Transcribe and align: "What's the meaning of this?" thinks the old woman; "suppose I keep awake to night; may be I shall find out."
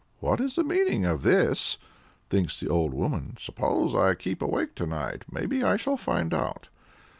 "What's 0.19 0.55
the 0.55 0.63
meaning 0.63 1.05
of 1.05 1.21
this?" 1.21 1.77
thinks 2.31 2.59
the 2.59 2.67
old 2.67 2.91
woman; 2.91 3.37
"suppose 3.39 3.93
I 3.93 4.15
keep 4.15 4.41
awake 4.41 4.73
to 4.77 4.87
night; 4.87 5.25
may 5.31 5.45
be 5.45 5.61
I 5.61 5.77
shall 5.77 5.95
find 5.95 6.33
out." 6.33 6.69